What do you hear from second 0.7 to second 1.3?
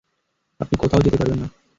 কোত্থাও যেতে